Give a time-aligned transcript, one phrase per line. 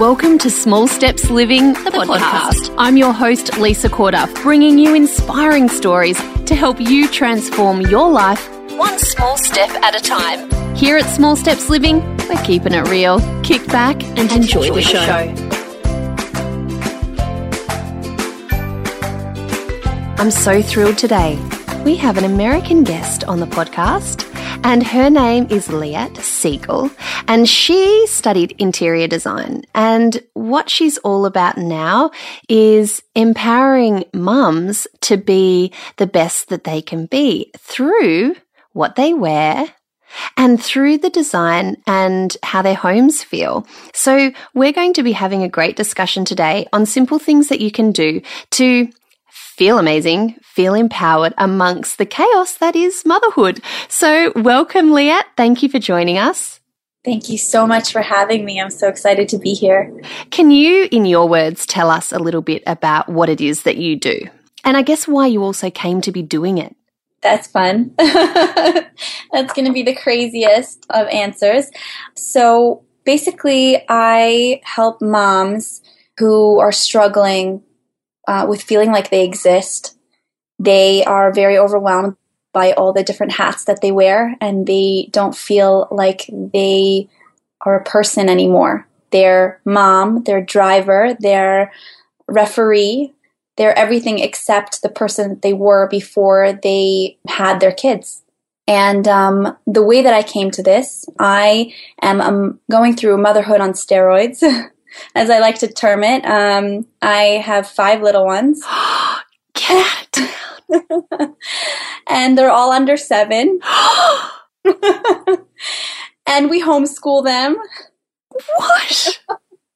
[0.00, 2.74] Welcome to Small Steps Living, the, podcast.
[2.78, 6.16] I'm your host, Lisa Corder, bringing you inspiring stories
[6.46, 8.48] to help you transform your life
[8.78, 10.74] one small step at a time.
[10.74, 12.00] Here at Small Steps Living,
[12.30, 13.20] we're keeping it real.
[13.42, 15.04] Kick back and, enjoy, enjoy, the show.
[15.04, 15.34] show.
[20.16, 21.38] I'm so thrilled today.
[21.84, 24.29] We have an American guest on the podcast
[24.64, 26.90] and her name is Leatt Siegel,
[27.26, 29.62] and she studied interior design.
[29.74, 32.10] And what she's all about now
[32.48, 38.36] is empowering mums to be the best that they can be through
[38.72, 39.74] what they wear,
[40.36, 43.66] and through the design and how their homes feel.
[43.94, 47.70] So we're going to be having a great discussion today on simple things that you
[47.70, 48.20] can do
[48.52, 48.88] to
[49.60, 53.60] feel amazing, feel empowered amongst the chaos that is motherhood.
[53.90, 55.26] So, welcome, Leatt.
[55.36, 56.60] Thank you for joining us.
[57.04, 58.58] Thank you so much for having me.
[58.58, 59.92] I'm so excited to be here.
[60.30, 63.76] Can you, in your words, tell us a little bit about what it is that
[63.76, 64.22] you do?
[64.64, 66.74] And I guess why you also came to be doing it.
[67.20, 67.92] That's fun.
[67.98, 71.70] That's going to be the craziest of answers.
[72.16, 75.82] So, basically, I help moms
[76.16, 77.62] who are struggling
[78.30, 79.98] uh, with feeling like they exist.
[80.60, 82.16] They are very overwhelmed
[82.52, 87.08] by all the different hats that they wear, and they don't feel like they
[87.62, 88.86] are a person anymore.
[89.10, 91.72] Their mom, their driver, their
[92.28, 93.12] referee,
[93.56, 98.22] they're everything except the person that they were before they had their kids.
[98.68, 103.60] And um, the way that I came to this, I am um, going through motherhood
[103.60, 104.40] on steroids.
[105.14, 106.24] as I like to term it.
[106.24, 108.62] Um, I have five little ones.
[109.54, 110.18] Get
[112.08, 113.60] and they're all under seven.
[116.26, 117.56] and we homeschool them.
[118.56, 119.20] What?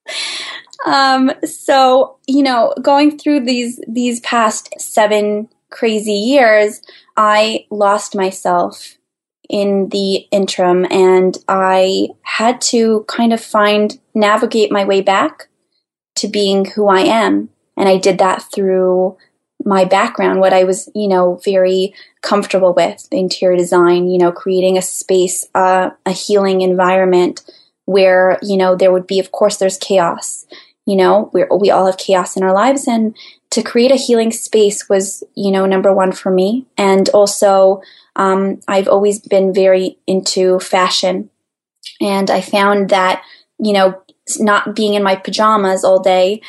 [0.87, 6.81] um, so, you know, going through these these past seven crazy years,
[7.17, 8.97] I lost myself
[9.49, 15.49] in the interim and I had to kind of find, navigate my way back
[16.17, 17.51] to being who I am.
[17.77, 19.17] And I did that through
[19.65, 24.77] my background, what I was, you know, very comfortable with interior design, you know, creating
[24.77, 27.43] a space, uh, a healing environment
[27.87, 30.47] where, you know, there would be, of course, there's chaos.
[30.87, 33.17] You know, we we all have chaos in our lives, and
[33.55, 36.67] to create a healing space was, you know, number one for me.
[36.77, 37.83] And also,
[38.17, 41.31] um, I've always been very into fashion.
[42.01, 43.23] And I found that,
[43.61, 44.03] you know,
[44.41, 46.43] not being in my pajamas all day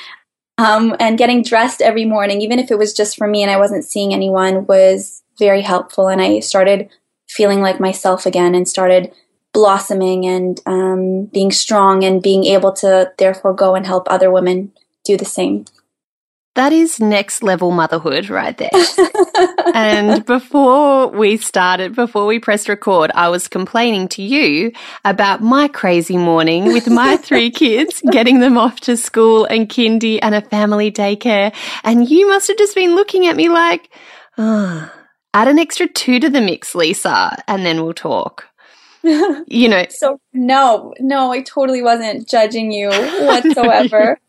[0.58, 3.58] um, and getting dressed every morning, even if it was just for me and I
[3.58, 6.08] wasn't seeing anyone, was very helpful.
[6.08, 6.90] And I started
[7.28, 9.12] feeling like myself again and started
[9.54, 14.72] blossoming and um, being strong and being able to therefore go and help other women
[15.04, 15.66] do the same.
[16.56, 18.70] That is next level motherhood right there.
[19.74, 24.72] and before we started, before we pressed record, I was complaining to you
[25.04, 30.18] about my crazy morning with my three kids, getting them off to school and kindy
[30.22, 31.54] and a family daycare.
[31.84, 33.90] And you must have just been looking at me like,
[34.38, 34.90] oh,
[35.34, 38.48] add an extra two to the mix, Lisa, and then we'll talk.
[39.04, 39.86] you know.
[39.90, 44.20] So, no, no, I totally wasn't judging you whatsoever.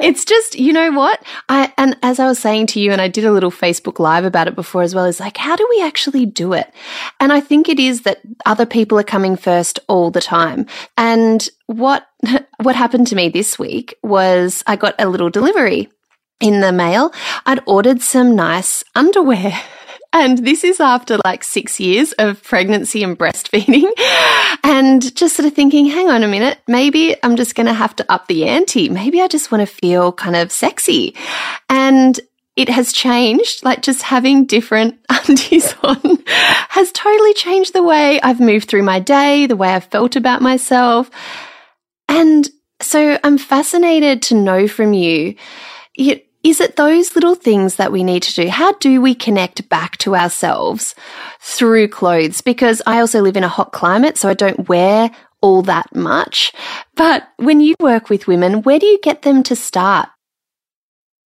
[0.00, 1.22] It's just, you know what?
[1.48, 4.24] I and as I was saying to you and I did a little Facebook live
[4.24, 6.72] about it before as well is like how do we actually do it?
[7.20, 10.66] And I think it is that other people are coming first all the time.
[10.96, 12.06] And what
[12.62, 15.90] what happened to me this week was I got a little delivery
[16.40, 17.12] in the mail.
[17.46, 19.52] I'd ordered some nice underwear
[20.12, 23.90] and this is after like six years of pregnancy and breastfeeding.
[24.64, 27.96] And just sort of thinking, hang on a minute, maybe I'm just going to have
[27.96, 28.88] to up the ante.
[28.88, 31.16] Maybe I just want to feel kind of sexy.
[31.68, 32.18] And
[32.54, 33.64] it has changed.
[33.64, 39.00] Like just having different undies on has totally changed the way I've moved through my
[39.00, 41.10] day, the way I've felt about myself.
[42.08, 42.48] And
[42.80, 45.34] so I'm fascinated to know from you,
[45.94, 48.48] you is it those little things that we need to do?
[48.48, 50.94] How do we connect back to ourselves
[51.40, 52.40] through clothes?
[52.40, 55.10] Because I also live in a hot climate, so I don't wear
[55.40, 56.52] all that much.
[56.96, 60.08] But when you work with women, where do you get them to start?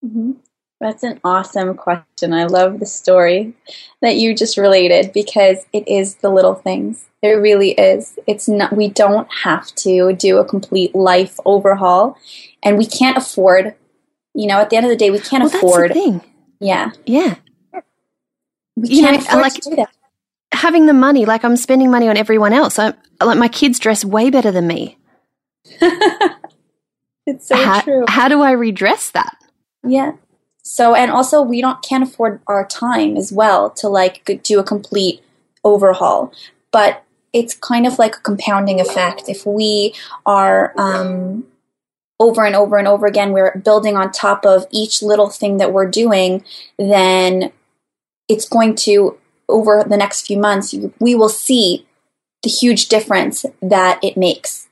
[0.04, 0.32] Mm-hmm.
[0.80, 2.34] That's an awesome question.
[2.34, 3.54] I love the story
[4.02, 7.06] that you just related because it is the little things.
[7.22, 8.18] It really is.
[8.26, 12.18] It's not, we don't have to do a complete life overhaul
[12.62, 13.74] and we can't afford
[14.36, 15.92] you know, at the end of the day, we can't well, afford.
[15.92, 16.20] thing.
[16.60, 16.92] Yeah.
[17.06, 17.36] Yeah.
[18.76, 19.88] We you can't know, afford like, to do that.
[20.52, 22.78] Having the money, like I'm spending money on everyone else.
[22.78, 24.98] I like my kids dress way better than me.
[27.26, 28.04] It's so how, true.
[28.08, 29.36] How do I redress that?
[29.84, 30.12] Yeah.
[30.62, 34.64] So, and also we don't can't afford our time as well to like do a
[34.64, 35.22] complete
[35.64, 36.32] overhaul.
[36.70, 37.02] But
[37.32, 39.28] it's kind of like a compounding effect.
[39.28, 39.94] If we
[40.24, 41.46] are um,
[42.18, 45.72] over and over and over again, we're building on top of each little thing that
[45.72, 46.44] we're doing,
[46.78, 47.52] then
[48.28, 49.18] it's going to,
[49.48, 51.86] over the next few months, we will see
[52.42, 54.68] the huge difference that it makes.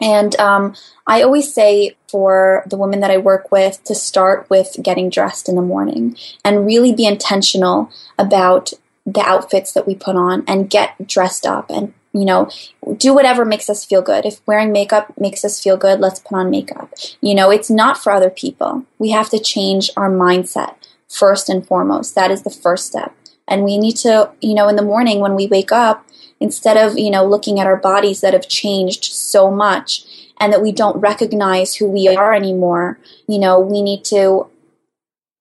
[0.00, 0.74] And um,
[1.06, 5.48] I always say for the women that I work with to start with getting dressed
[5.48, 8.72] in the morning and really be intentional about
[9.06, 12.48] the outfits that we put on and get dressed up and you know
[12.96, 14.24] do whatever makes us feel good.
[14.24, 16.92] If wearing makeup makes us feel good let's put on makeup.
[17.20, 18.84] You know it's not for other people.
[18.98, 20.74] We have to change our mindset
[21.08, 22.14] first and foremost.
[22.14, 23.14] That is the first step.
[23.48, 26.06] And we need to you know in the morning when we wake up
[26.40, 30.04] instead of you know looking at our bodies that have changed so much
[30.38, 34.46] and that we don't recognize who we are anymore you know we need to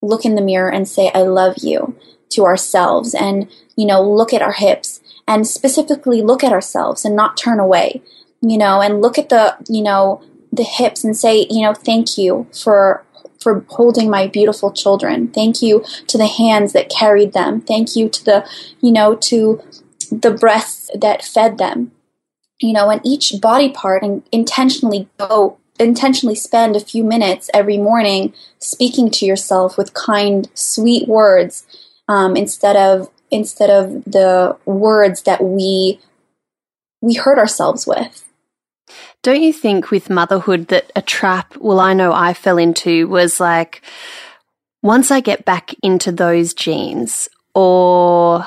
[0.02, 1.98] look in the mirror and say i love you
[2.36, 7.16] to ourselves and, you know, look at our hips and specifically look at ourselves and
[7.16, 8.02] not turn away,
[8.42, 12.18] you know, and look at the, you know, the hips and say, you know, thank
[12.18, 13.04] you for
[13.42, 15.28] for holding my beautiful children.
[15.28, 17.62] Thank you to the hands that carried them.
[17.62, 18.50] Thank you to the,
[18.82, 19.62] you know, to
[20.12, 21.92] the breasts that fed them.
[22.60, 27.78] You know, and each body part and intentionally go intentionally spend a few minutes every
[27.78, 31.66] morning speaking to yourself with kind, sweet words
[32.08, 36.00] um, instead of instead of the words that we
[37.02, 38.24] we hurt ourselves with.
[39.22, 43.40] Don't you think with motherhood that a trap, well, I know I fell into was
[43.40, 43.82] like,
[44.82, 48.46] once I get back into those jeans, or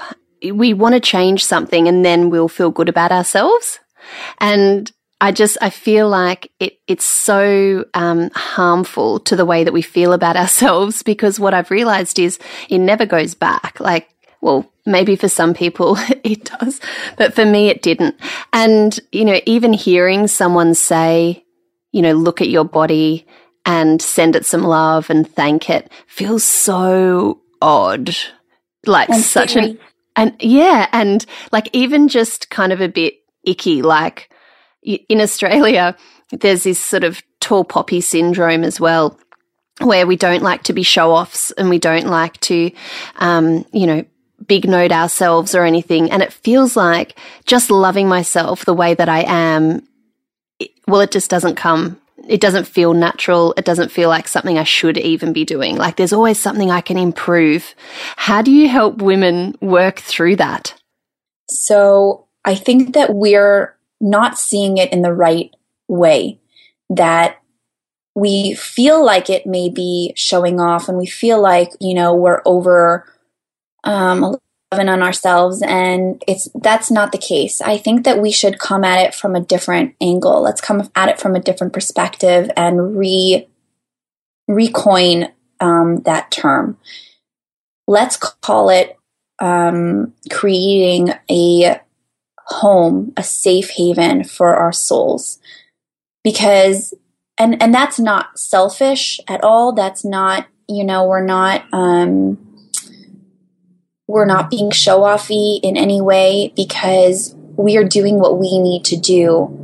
[0.52, 3.80] we want to change something and then we'll feel good about ourselves.
[4.38, 4.90] And
[5.20, 9.82] I just I feel like it it's so um, harmful to the way that we
[9.82, 12.38] feel about ourselves because what I've realized is
[12.68, 13.80] it never goes back.
[13.80, 14.08] Like,
[14.40, 16.80] well, maybe for some people it does,
[17.16, 18.16] but for me it didn't.
[18.52, 21.44] And you know, even hearing someone say,
[21.92, 23.26] you know, look at your body
[23.64, 28.16] and send it some love and thank it feels so odd.
[28.86, 29.78] Like and such an
[30.16, 33.14] and yeah, and like even just kind of a bit
[33.44, 34.30] icky, like
[34.82, 35.96] in Australia,
[36.32, 39.18] there's this sort of tall poppy syndrome as well,
[39.80, 42.70] where we don't like to be show offs and we don't like to,
[43.16, 44.04] um, you know,
[44.46, 46.10] big note ourselves or anything.
[46.10, 49.86] And it feels like just loving myself the way that I am,
[50.58, 52.00] it, well, it just doesn't come.
[52.26, 53.54] It doesn't feel natural.
[53.56, 55.76] It doesn't feel like something I should even be doing.
[55.76, 57.74] Like there's always something I can improve.
[58.16, 60.74] How do you help women work through that?
[61.48, 65.50] So I think that we're not seeing it in the right
[65.88, 66.40] way.
[66.90, 67.40] That
[68.14, 72.42] we feel like it may be showing off and we feel like, you know, we're
[72.44, 73.06] over
[73.84, 74.36] um,
[74.72, 77.60] loving on ourselves and it's that's not the case.
[77.60, 80.42] I think that we should come at it from a different angle.
[80.42, 83.48] Let's come at it from a different perspective and re
[84.48, 86.78] recoin um, that term.
[87.86, 88.98] Let's call it
[89.38, 91.80] um, creating a
[92.46, 95.38] home, a safe haven for our souls.
[96.24, 96.92] Because
[97.38, 99.72] and and that's not selfish at all.
[99.72, 102.47] That's not, you know, we're not um
[104.08, 108.84] we're not being show offy in any way because we are doing what we need
[108.86, 109.54] to do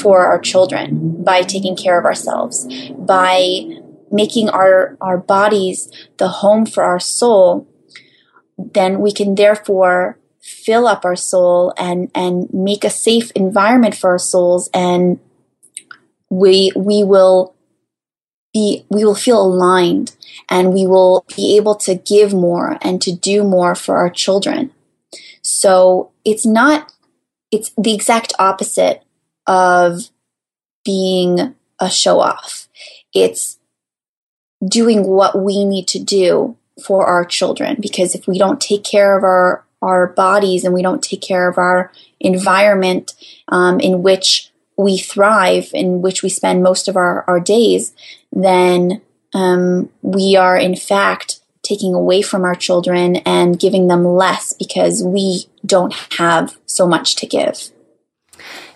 [0.00, 3.60] for our children by taking care of ourselves, by
[4.10, 7.68] making our, our bodies the home for our soul,
[8.56, 14.10] then we can therefore fill up our soul and and make a safe environment for
[14.10, 15.20] our souls and
[16.30, 17.54] we we will
[18.52, 20.14] be we will feel aligned
[20.48, 24.72] and we will be able to give more and to do more for our children.
[25.42, 26.92] So it's not
[27.50, 29.02] it's the exact opposite
[29.46, 30.10] of
[30.84, 32.68] being a show off.
[33.14, 33.58] It's
[34.66, 39.16] doing what we need to do for our children because if we don't take care
[39.16, 41.90] of our our bodies and we don't take care of our
[42.20, 43.14] environment
[43.48, 44.51] um, in which
[44.82, 47.92] we thrive, in which we spend most of our, our days,
[48.32, 49.00] then
[49.34, 55.02] um, we are in fact taking away from our children and giving them less because
[55.02, 57.70] we don't have so much to give.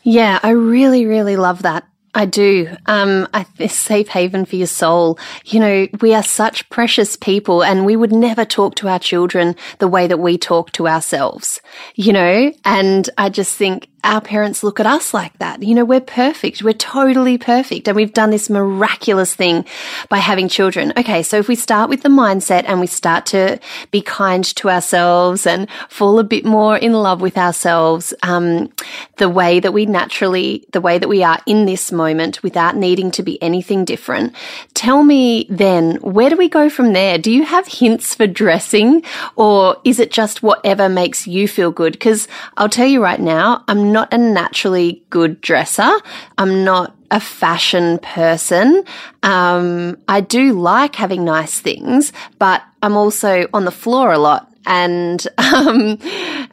[0.03, 1.85] Yeah, I really, really love that.
[2.17, 2.75] I do.
[2.87, 5.19] Um, a safe haven for your soul.
[5.45, 9.55] You know, we are such precious people and we would never talk to our children
[9.81, 11.61] the way that we talk to ourselves,
[11.95, 12.53] you know?
[12.65, 15.63] And I just think our parents look at us like that.
[15.63, 16.63] You know, we're perfect.
[16.63, 17.89] We're totally perfect.
[17.89, 19.65] And we've done this miraculous thing
[20.09, 20.93] by having children.
[20.97, 21.23] Okay.
[21.23, 23.59] So if we start with the mindset and we start to
[23.91, 28.73] be kind to ourselves and fall a bit more in love with ourselves, um,
[29.17, 33.11] the way that we naturally, the way that we are in this moment without needing
[33.13, 34.35] to be anything different.
[34.75, 37.19] Tell me then, where do we go from there?
[37.19, 39.03] Do you have hints for dressing
[39.35, 41.95] or is it just whatever makes you feel good?
[41.95, 45.91] Because I'll tell you right now, I'm not a naturally good dresser.
[46.37, 48.85] I'm not a fashion person.
[49.23, 54.53] Um, I do like having nice things, but I'm also on the floor a lot
[54.67, 55.99] and um,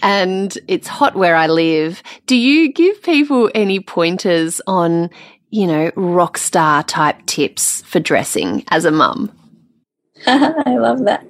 [0.02, 2.02] and it's hot where I live.
[2.28, 5.10] Do you give people any pointers on,
[5.50, 9.34] you know, rock star type tips for dressing as a mum?
[10.26, 11.28] I love that.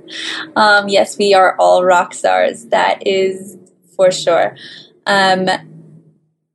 [0.55, 2.65] Um, yes, we are all rock stars.
[2.65, 3.58] That is
[3.96, 4.55] for sure.
[5.08, 5.50] Um,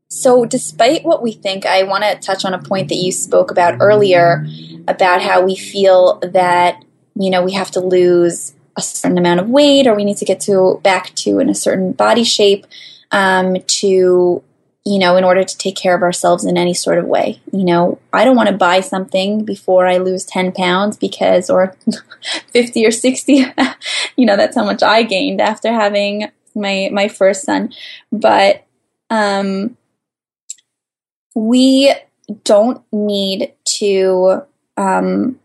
[0.08, 3.50] so, despite what we think, I want to touch on a point that you spoke
[3.50, 4.46] about earlier
[4.86, 6.82] about how we feel that
[7.14, 10.24] you know we have to lose a certain amount of weight or we need to
[10.24, 12.66] get to back to in a certain body shape
[13.10, 14.42] um, to
[14.84, 17.40] you know in order to take care of ourselves in any sort of way.
[17.52, 21.76] You know i don't want to buy something before i lose 10 pounds because or
[22.52, 23.32] 50 or 60
[24.16, 27.72] you know that's how much i gained after having my my first son.
[28.12, 28.64] But
[29.10, 29.76] um
[31.46, 31.94] we
[32.44, 34.42] don't need to
[34.76, 35.38] um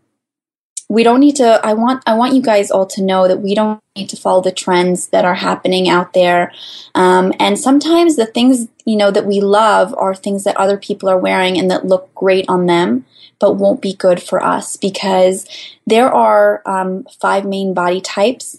[0.88, 3.54] we don't need to i want i want you guys all to know that we
[3.54, 6.52] don't need to follow the trends that are happening out there.
[6.94, 11.08] Um, and sometimes the things you know that we love are things that other people
[11.08, 13.04] are wearing and that look great on them
[13.38, 15.46] but won't be good for us because
[15.86, 18.58] there are um, five main body types.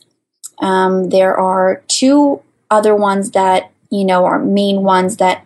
[0.60, 5.46] Um, there are two other ones that you know are main ones that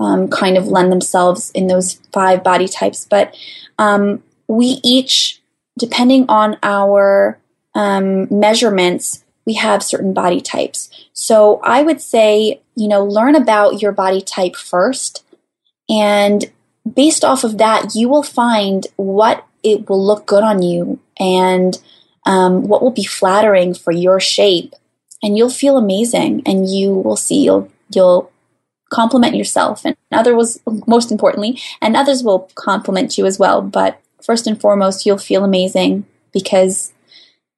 [0.00, 3.36] um, kind of lend themselves in those five body types but
[3.78, 5.40] um, we each
[5.80, 7.40] depending on our
[7.74, 10.90] um, measurements, we have certain body types.
[11.14, 15.24] So I would say, you know, learn about your body type first.
[15.88, 16.44] And
[16.94, 21.80] based off of that, you will find what it will look good on you and
[22.26, 24.74] um, what will be flattering for your shape.
[25.22, 28.30] And you'll feel amazing and you will see you'll, you'll
[28.90, 34.46] compliment yourself and others most importantly and others will compliment you as well but first
[34.46, 36.92] and foremost, you'll feel amazing because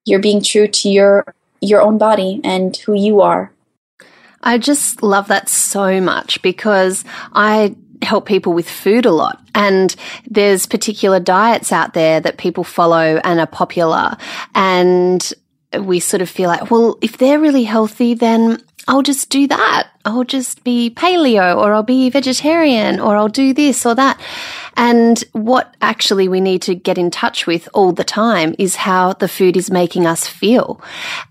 [0.05, 3.53] you're being true to your your own body and who you are.
[4.43, 9.41] I just love that so much because I help people with food a lot.
[9.55, 9.95] And
[10.29, 14.17] there's particular diets out there that people follow and are popular.
[14.57, 15.33] And
[15.79, 19.89] we sort of feel like, well, if they're really healthy, then I'll just do that.
[20.05, 24.21] I'll just be paleo or I'll be vegetarian or I'll do this or that.
[24.77, 29.13] And what actually we need to get in touch with all the time is how
[29.13, 30.81] the food is making us feel.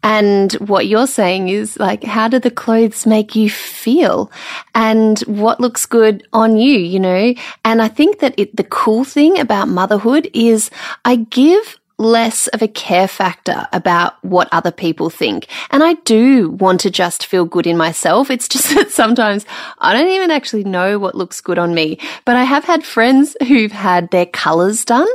[0.03, 4.31] And what you're saying is like, how do the clothes make you feel?
[4.73, 7.33] And what looks good on you, you know?
[7.65, 10.71] And I think that it, the cool thing about motherhood is
[11.03, 15.47] I give less of a care factor about what other people think.
[15.69, 18.31] And I do want to just feel good in myself.
[18.31, 19.45] It's just that sometimes
[19.77, 21.99] I don't even actually know what looks good on me.
[22.25, 25.07] But I have had friends who've had their colors done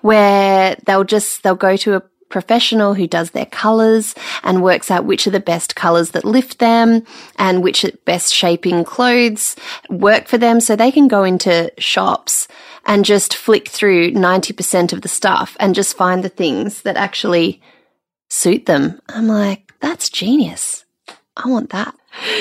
[0.00, 2.02] where they'll just, they'll go to a
[2.34, 4.12] professional who does their colors
[4.42, 7.00] and works out which are the best colors that lift them
[7.36, 9.54] and which are best shaping clothes
[9.88, 12.48] work for them so they can go into shops
[12.86, 17.62] and just flick through 90% of the stuff and just find the things that actually
[18.28, 19.00] suit them.
[19.08, 20.83] I'm like, that's genius.
[21.36, 21.94] I want that.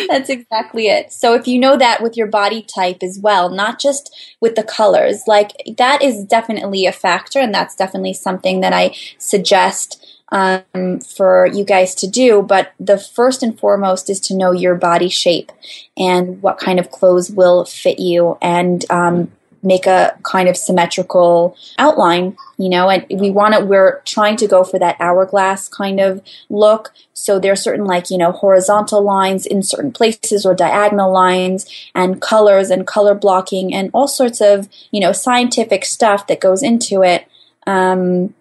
[0.08, 1.12] That's exactly it.
[1.12, 4.64] So if you know that with your body type as well, not just with the
[4.64, 11.00] colors, like that is definitely a factor, and that's definitely something that I suggest um,
[11.00, 12.44] for you guys to do.
[12.44, 15.52] But the first and foremost is to know your body shape
[15.98, 19.32] and what kind of clothes will fit you, and um,
[19.64, 24.48] make a kind of symmetrical outline, you know, and we want to, we're trying to
[24.48, 26.94] go for that hourglass kind of look.
[27.14, 31.66] So there are certain like, you know, horizontal lines in certain places or diagonal lines
[31.96, 36.62] and colors and color blocking and all sorts of, you know, scientific stuff that goes
[36.62, 37.28] into it.
[37.66, 38.36] Um,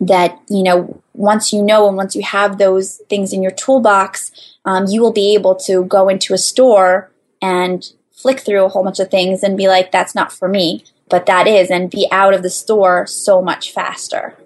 [0.00, 4.30] that, you know, once you know and once you have those things in your toolbox,
[4.64, 7.10] um, you will be able to go into a store
[7.42, 10.84] and flick through a whole bunch of things and be like, that's not for me,
[11.08, 14.36] but that is, and be out of the store so much faster.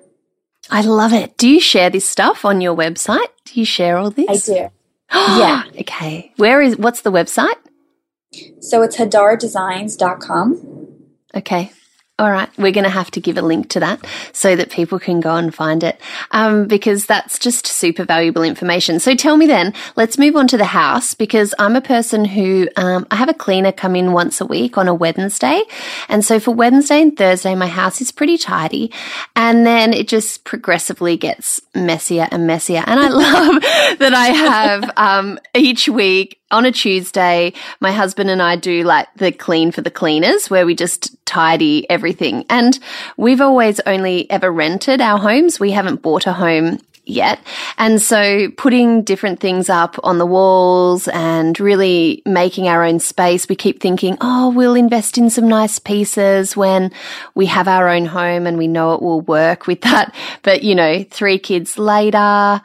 [0.70, 1.36] I love it.
[1.36, 3.26] Do you share this stuff on your website?
[3.46, 4.48] Do you share all this?
[4.48, 4.70] I do.
[5.12, 5.64] yeah.
[5.80, 6.32] Okay.
[6.36, 7.56] Where is, what's the website?
[8.60, 10.88] So it's hadardesigns.com.
[11.34, 11.72] Okay.
[12.22, 13.98] All right, we're going to have to give a link to that
[14.32, 16.00] so that people can go and find it
[16.30, 19.00] um, because that's just super valuable information.
[19.00, 22.68] So tell me then, let's move on to the house because I'm a person who
[22.76, 25.64] um, I have a cleaner come in once a week on a Wednesday.
[26.08, 28.92] And so for Wednesday and Thursday, my house is pretty tidy.
[29.34, 32.84] And then it just progressively gets messier and messier.
[32.86, 33.62] And I love
[33.98, 39.08] that I have um, each week on a Tuesday, my husband and I do like
[39.16, 42.44] the clean for the cleaners where we just tidy everything.
[42.48, 42.78] And
[43.16, 45.58] we've always only ever rented our homes.
[45.58, 47.40] We haven't bought a home yet.
[47.78, 53.48] And so putting different things up on the walls and really making our own space,
[53.48, 56.92] we keep thinking, oh, we'll invest in some nice pieces when
[57.34, 60.14] we have our own home and we know it will work with that.
[60.42, 62.62] But, you know, three kids later,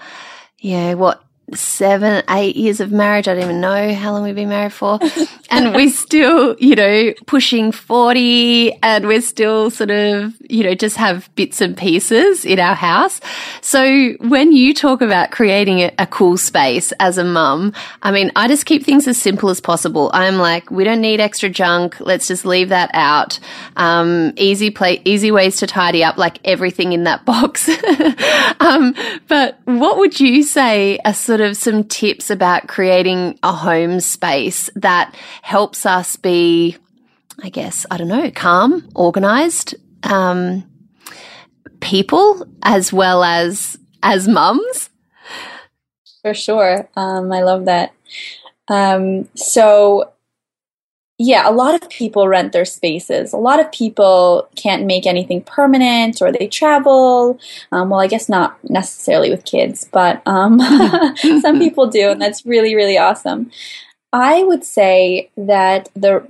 [0.60, 1.24] yeah, what,
[1.54, 3.28] seven, eight years of marriage.
[3.28, 5.00] I don't even know how long we've been married for.
[5.50, 10.98] and we're still, you know, pushing 40 and we're still sort of, you know, just
[10.98, 13.22] have bits and pieces in our house.
[13.62, 17.74] So when you talk about creating a, a cool space as a mum,
[18.04, 20.12] I mean, I just keep things as simple as possible.
[20.14, 22.00] I'm like, we don't need extra junk.
[22.02, 23.40] Let's just leave that out.
[23.78, 27.70] Um, easy play, easy ways to tidy up like everything in that box.
[28.60, 28.94] um,
[29.30, 34.00] but what would you say a sort sort of some tips about creating a home
[34.00, 35.14] space that
[35.44, 36.76] helps us be,
[37.44, 40.68] I guess, I don't know, calm, organized, um,
[41.80, 44.90] people as well as as mums.
[46.24, 47.94] For sure, um, I love that.
[48.68, 50.14] Um, so
[51.20, 53.34] yeah, a lot of people rent their spaces.
[53.34, 57.40] A lot of people can't make anything permanent or they travel.
[57.72, 60.60] Um, well, I guess not necessarily with kids, but um,
[61.42, 63.52] some people do, and that's really, really awesome.
[64.14, 66.28] I would say that the,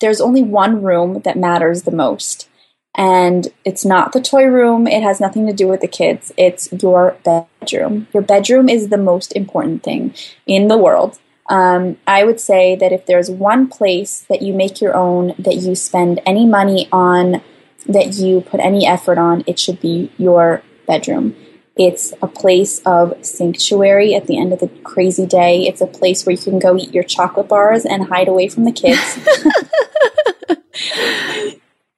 [0.00, 2.48] there's only one room that matters the most.
[2.94, 4.86] And it's not the toy room.
[4.86, 6.30] It has nothing to do with the kids.
[6.36, 8.06] It's your bedroom.
[8.12, 10.14] Your bedroom is the most important thing
[10.46, 11.18] in the world.
[11.48, 15.56] Um, I would say that if there's one place that you make your own, that
[15.56, 17.42] you spend any money on,
[17.86, 21.34] that you put any effort on, it should be your bedroom.
[21.76, 25.66] It's a place of sanctuary at the end of the crazy day.
[25.66, 28.64] It's a place where you can go eat your chocolate bars and hide away from
[28.64, 29.00] the kids.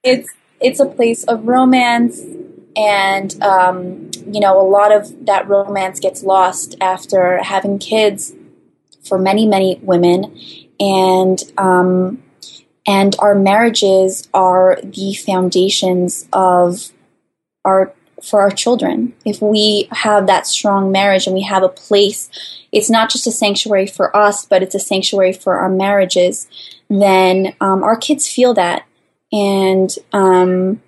[0.04, 0.28] it's
[0.60, 2.20] it's a place of romance,
[2.76, 8.32] and um, you know a lot of that romance gets lost after having kids
[9.04, 10.38] for many, many women,
[10.80, 12.22] and um,
[12.86, 16.90] and our marriages are the foundations of
[17.64, 19.14] our for our children.
[19.24, 22.30] If we have that strong marriage and we have a place,
[22.72, 26.48] it's not just a sanctuary for us, but it's a sanctuary for our marriages.
[26.88, 28.86] Then um, our kids feel that,
[29.32, 30.82] and um,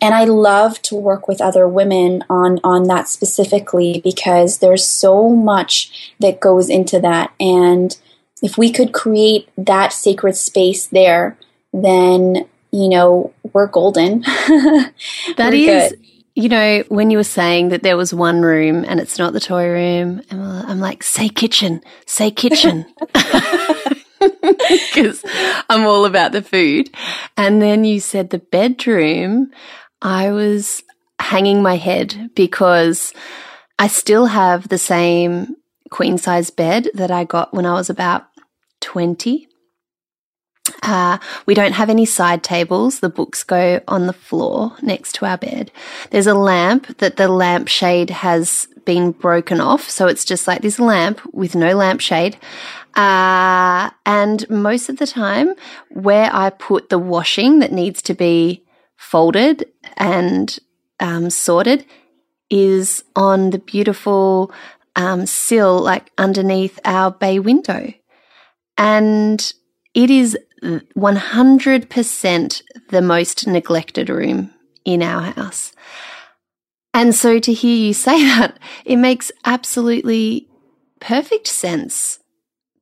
[0.00, 5.30] and I love to work with other women on on that specifically because there's so
[5.30, 7.96] much that goes into that and
[8.42, 11.38] if we could create that sacred space there
[11.72, 14.92] then you know we're golden That
[15.38, 16.00] we're is, good.
[16.34, 19.40] you know when you were saying that there was one room and it's not the
[19.40, 22.86] toy room I'm uh, like say kitchen say kitchen
[24.42, 25.24] because
[25.68, 26.90] I'm all about the food.
[27.36, 29.50] And then you said the bedroom.
[30.06, 30.84] I was
[31.18, 33.12] hanging my head because
[33.76, 35.56] I still have the same
[35.90, 38.28] queen size bed that I got when I was about
[38.82, 39.48] 20.
[40.84, 43.00] Uh, we don't have any side tables.
[43.00, 45.72] The books go on the floor next to our bed.
[46.10, 49.90] There's a lamp that the lampshade has been broken off.
[49.90, 52.36] So it's just like this lamp with no lampshade.
[52.94, 55.54] Uh, and most of the time,
[55.90, 58.62] where I put the washing that needs to be
[58.96, 60.58] folded and
[61.00, 61.84] um, sorted
[62.50, 64.52] is on the beautiful
[64.94, 67.92] um, sill, like underneath our bay window.
[68.78, 69.52] And
[69.94, 74.52] it is 100% the most neglected room
[74.84, 75.72] in our house.
[76.94, 80.48] And so to hear you say that, it makes absolutely
[81.00, 82.18] perfect sense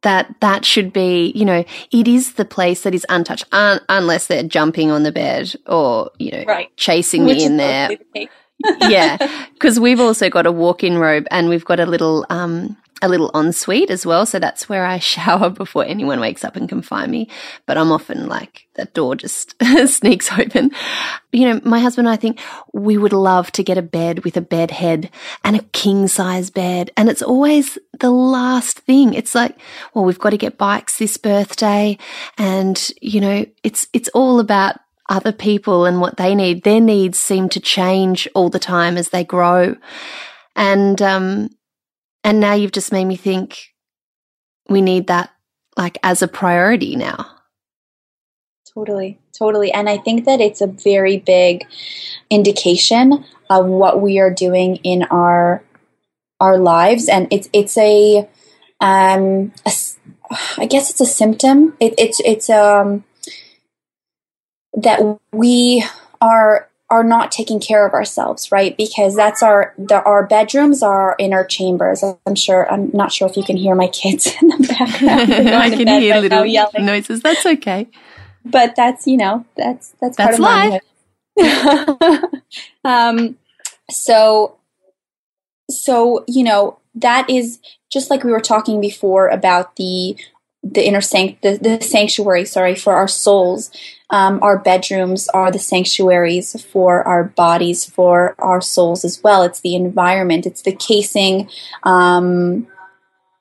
[0.05, 4.29] that that should be, you know, it is the place that is untouched, un- unless
[4.29, 6.75] they're jumping on the bed or, you know, right.
[6.77, 7.91] chasing Which me in there.
[8.81, 9.17] yeah,
[9.55, 13.31] because we've also got a walk-in robe and we've got a little um, a little
[13.35, 14.27] ensuite as well.
[14.27, 17.29] So that's where I shower before anyone wakes up and can find me.
[17.67, 19.55] But I'm often like, that door just
[19.87, 20.71] sneaks open.
[21.33, 22.41] You know, my husband and I think
[22.73, 25.11] we would love to get a bed with a bed head
[25.45, 26.91] and a king size bed.
[26.97, 29.15] And it's always the last thing.
[29.15, 29.57] It's like,
[29.93, 31.99] well, we've got to get bikes this birthday.
[32.39, 34.77] And, you know, it's, it's all about
[35.09, 36.65] other people and what they need.
[36.65, 39.77] Their needs seem to change all the time as they grow.
[40.57, 41.51] And, um,
[42.25, 43.75] and now you've just made me think
[44.69, 45.31] we need that
[45.77, 47.31] like as a priority now.
[48.75, 49.71] Totally, totally.
[49.71, 51.65] And I think that it's a very big
[52.31, 55.63] indication of what we are doing in our
[56.41, 58.29] our lives and it's it's a
[58.81, 59.73] um a,
[60.59, 61.77] I guess it's a symptom.
[61.79, 63.05] It, it's it's um
[64.73, 65.85] that we
[66.21, 68.77] are are not taking care of ourselves, right?
[68.77, 72.05] Because that's our the, our bedrooms are inner chambers.
[72.25, 72.71] I'm sure.
[72.71, 75.49] I'm not sure if you can hear my kids in the background.
[75.49, 77.21] I can hear right little noises.
[77.21, 77.89] That's okay.
[78.45, 80.81] But that's you know that's that's that's part of
[81.37, 82.33] life.
[82.85, 83.37] um,
[83.91, 84.57] so
[85.69, 87.59] so you know that is
[87.91, 90.17] just like we were talking before about the
[90.65, 93.71] the inner sanct the, the sanctuary sorry for our souls.
[94.11, 99.43] Um, our bedrooms are the sanctuaries for our bodies for our souls as well.
[99.43, 100.47] It's the environment.
[100.47, 101.49] It's the casing
[101.83, 102.69] um,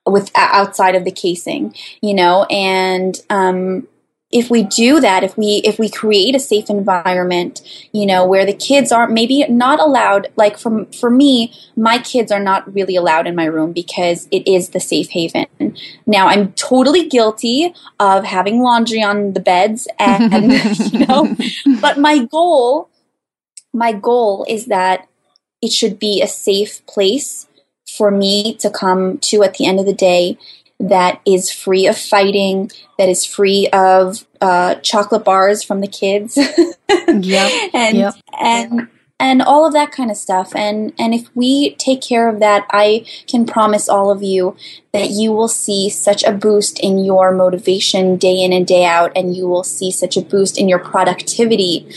[0.05, 2.43] with outside of the casing you know?
[2.45, 3.87] And um,
[4.33, 8.45] if we do that if we if we create a safe environment you know where
[8.45, 12.95] the kids aren't maybe not allowed like for for me my kids are not really
[12.95, 15.45] allowed in my room because it is the safe haven.
[16.05, 20.51] Now i'm totally guilty of having laundry on the beds and
[20.91, 21.35] you know
[21.79, 22.89] but my goal
[23.71, 25.07] my goal is that
[25.61, 27.47] it should be a safe place
[27.87, 30.37] for me to come to at the end of the day
[30.83, 36.37] that is free of fighting, that is free of uh, chocolate bars from the kids,
[37.07, 38.15] yeah, and yep.
[38.39, 40.53] and and all of that kind of stuff.
[40.55, 44.57] And and if we take care of that, I can promise all of you
[44.91, 49.13] that you will see such a boost in your motivation day in and day out,
[49.15, 51.89] and you will see such a boost in your productivity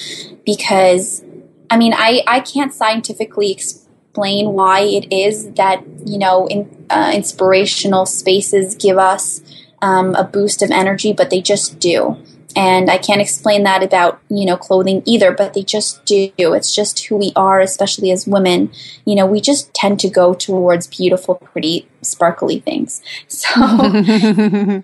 [0.45, 1.23] because.
[1.69, 3.86] I mean, I, I can't scientifically explain
[4.17, 9.43] explain why it is that you know in, uh, inspirational spaces give us
[9.83, 12.17] um, a boost of energy, but they just do.
[12.57, 16.33] And I can't explain that about you know clothing either, but they just do.
[16.39, 18.73] It's just who we are, especially as women.
[19.05, 23.03] You know, we just tend to go towards beautiful, pretty, sparkly things.
[23.29, 24.83] So.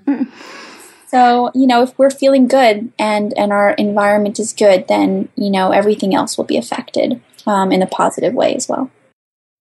[1.07, 5.51] So, you know, if we're feeling good and, and our environment is good, then, you
[5.51, 8.91] know, everything else will be affected um, in a positive way as well.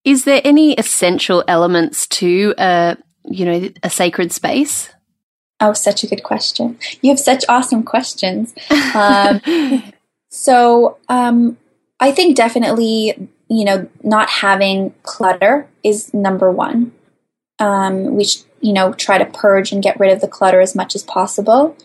[0.04, 4.90] Is there any essential elements to a, you know, a sacred space?
[5.60, 6.80] Oh, such a good question.
[7.02, 8.56] You have such awesome questions.
[8.96, 9.42] Um,
[10.30, 11.58] so, um,
[12.00, 16.94] I think definitely, you know, not having clutter is number one.
[17.60, 20.74] Um, we, sh- you know, try to purge and get rid of the clutter as
[20.74, 21.78] much as possible.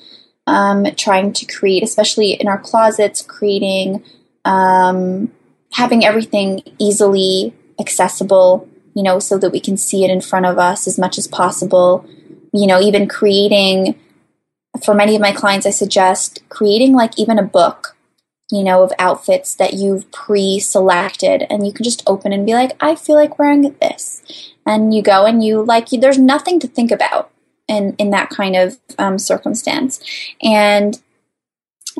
[0.46, 4.02] Um, trying to create, especially in our closets, creating,
[4.46, 5.32] um,
[5.72, 10.58] having everything easily accessible, you know, so that we can see it in front of
[10.58, 12.04] us as much as possible.
[12.52, 13.98] You know, even creating,
[14.84, 17.96] for many of my clients, I suggest creating like even a book,
[18.50, 22.54] you know, of outfits that you've pre selected and you can just open and be
[22.54, 24.22] like, I feel like wearing this.
[24.64, 27.30] And you go and you like, there's nothing to think about
[27.68, 30.00] in, in that kind of um, circumstance.
[30.42, 31.00] And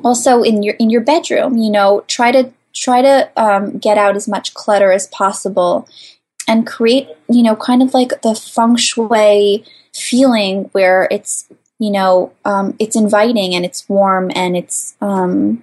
[0.05, 4.17] also in your in your bedroom you know try to try to um, get out
[4.17, 5.89] as much clutter as possible
[6.47, 12.33] and create, you know, kind of like the feng shui feeling where it's, you know,
[12.45, 15.63] um, it's inviting and it's warm and it's, um,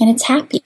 [0.00, 0.62] and it's happy.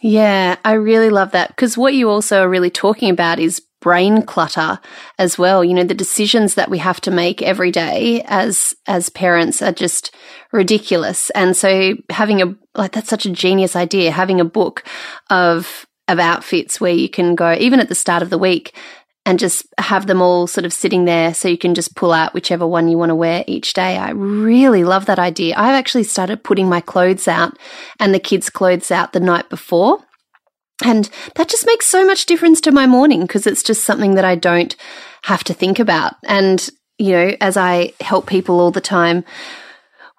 [0.00, 4.22] Yeah, I really love that because what you also are really talking about is brain
[4.22, 4.80] clutter
[5.18, 5.62] as well.
[5.62, 9.72] You know, the decisions that we have to make every day as as parents are
[9.72, 10.10] just
[10.52, 11.28] ridiculous.
[11.30, 14.84] And so having a like that's such a genius idea, having a book
[15.28, 18.74] of of outfits where you can go even at the start of the week
[19.26, 22.32] and just have them all sort of sitting there so you can just pull out
[22.32, 23.98] whichever one you want to wear each day.
[23.98, 25.54] I really love that idea.
[25.58, 27.58] I've actually started putting my clothes out
[28.00, 30.04] and the kids' clothes out the night before
[30.82, 34.24] and that just makes so much difference to my morning because it's just something that
[34.24, 34.74] I don't
[35.22, 36.14] have to think about.
[36.24, 39.24] And, you know, as I help people all the time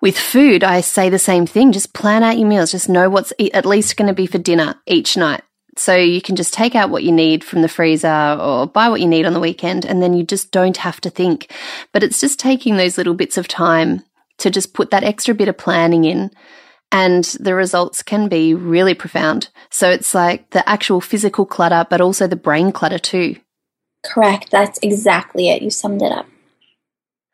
[0.01, 1.71] with food, I say the same thing.
[1.71, 2.71] Just plan out your meals.
[2.71, 5.41] Just know what's at least going to be for dinner each night.
[5.77, 9.01] So you can just take out what you need from the freezer or buy what
[9.01, 11.51] you need on the weekend, and then you just don't have to think.
[11.91, 14.03] But it's just taking those little bits of time
[14.37, 16.31] to just put that extra bit of planning in.
[16.95, 19.49] And the results can be really profound.
[19.69, 23.36] So it's like the actual physical clutter, but also the brain clutter too.
[24.05, 24.49] Correct.
[24.49, 25.62] That's exactly it.
[25.62, 26.25] You summed it up.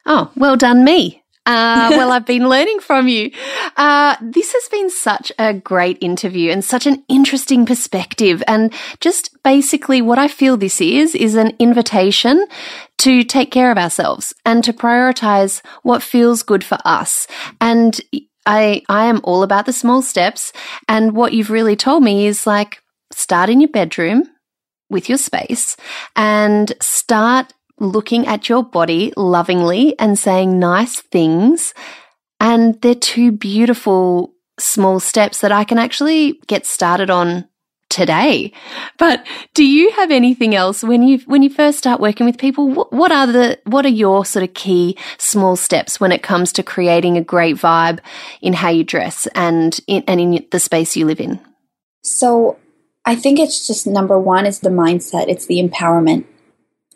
[0.08, 1.22] Oh, well done, me.
[1.46, 3.30] Uh, well, I've been learning from you.
[3.78, 8.42] Uh, this has been such a great interview and such an interesting perspective.
[8.48, 12.48] And just basically what I feel this is, is an invitation
[12.98, 17.28] to take care of ourselves and to prioritize what feels good for us.
[17.60, 18.02] And
[18.46, 20.52] I, I am all about the small steps.
[20.88, 24.24] And what you've really told me is like, start in your bedroom
[24.90, 25.78] with your space
[26.16, 31.74] and start looking at your body lovingly and saying nice things.
[32.40, 37.48] And they're two beautiful small steps that I can actually get started on
[37.92, 38.52] today.
[38.98, 42.70] But do you have anything else when you when you first start working with people?
[42.70, 46.52] What, what are the what are your sort of key small steps when it comes
[46.54, 48.00] to creating a great vibe
[48.42, 51.40] in how you dress and in, and in the space you live in?
[52.04, 52.58] So
[53.06, 55.28] I think it's just number one is the mindset.
[55.28, 56.26] It's the empowerment.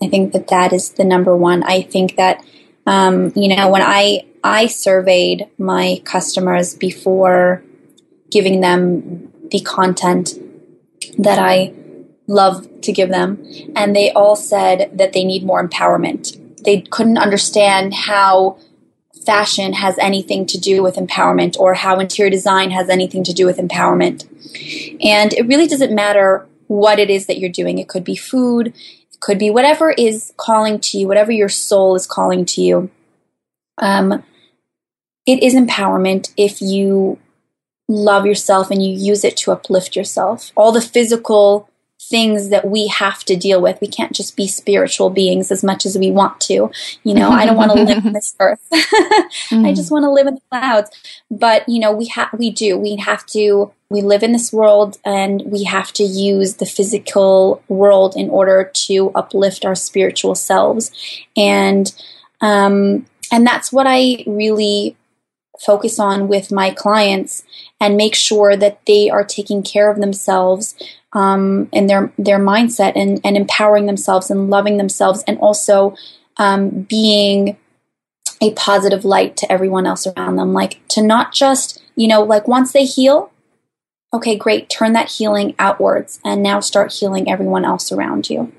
[0.01, 1.63] I think that that is the number one.
[1.63, 2.43] I think that
[2.87, 7.63] um, you know when I I surveyed my customers before
[8.31, 10.33] giving them the content
[11.17, 11.73] that I
[12.27, 16.41] love to give them, and they all said that they need more empowerment.
[16.63, 18.57] They couldn't understand how
[19.25, 23.45] fashion has anything to do with empowerment or how interior design has anything to do
[23.45, 24.25] with empowerment.
[25.03, 27.79] And it really doesn't matter what it is that you're doing.
[27.79, 31.95] It could be food, it could be whatever is calling to you, whatever your soul
[31.95, 32.91] is calling to you.
[33.77, 34.23] Um,
[35.25, 37.19] it is empowerment if you
[37.87, 40.51] love yourself and you use it to uplift yourself.
[40.55, 41.69] All the physical
[42.09, 43.81] things that we have to deal with.
[43.81, 46.71] We can't just be spiritual beings as much as we want to.
[47.03, 48.61] You know, I don't want to live on this earth.
[48.71, 49.65] mm.
[49.67, 50.91] I just want to live in the clouds.
[51.31, 52.77] But, you know, we have we do.
[52.77, 57.63] We have to we live in this world and we have to use the physical
[57.67, 60.91] world in order to uplift our spiritual selves.
[61.35, 61.93] And
[62.41, 64.95] um and that's what I really
[65.59, 67.43] focus on with my clients
[67.79, 70.75] and make sure that they are taking care of themselves
[71.13, 75.95] um, and their their mindset and, and empowering themselves and loving themselves and also
[76.37, 77.57] um, being
[78.41, 80.53] a positive light to everyone else around them.
[80.53, 83.31] Like to not just you know like once they heal
[84.13, 88.51] okay great turn that healing outwards and now start healing everyone else around you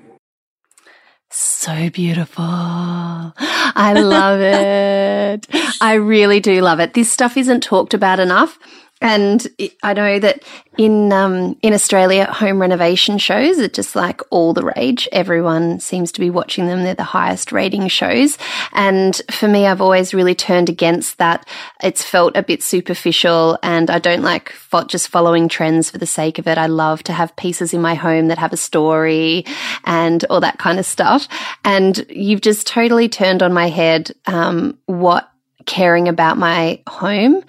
[1.29, 2.43] so beautiful.
[2.45, 5.47] I love it.
[5.81, 6.93] I really do love it.
[6.93, 8.57] This stuff isn't talked about enough.
[8.99, 9.47] And
[9.83, 10.43] I know that
[10.77, 15.07] in um, in Australia, home renovation shows are just like all the rage.
[15.11, 16.83] Everyone seems to be watching them.
[16.83, 18.37] They're the highest rating shows.
[18.73, 21.47] And for me, I've always really turned against that.
[21.83, 26.07] It's felt a bit superficial, and I don't like fo- just following trends for the
[26.07, 26.57] sake of it.
[26.57, 29.45] I love to have pieces in my home that have a story
[29.83, 31.27] and all that kind of stuff.
[31.63, 35.29] And you've just totally turned on my head um, what
[35.65, 37.43] caring about my home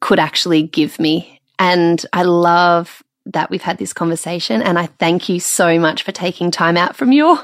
[0.00, 1.40] could actually give me.
[1.58, 4.62] And I love that we've had this conversation.
[4.62, 7.38] And I thank you so much for taking time out from your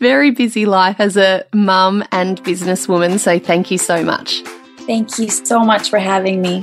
[0.00, 3.18] very busy life as a mum and businesswoman.
[3.18, 4.42] So thank you so much.
[4.86, 6.62] Thank you so much for having me.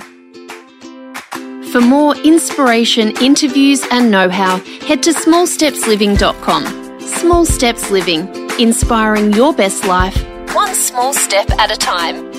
[1.72, 7.00] For more inspiration, interviews, and know how, head to smallstepsliving.com.
[7.00, 8.28] Small Steps Living,
[8.60, 10.18] inspiring your best life,
[10.54, 12.30] one small step at a time.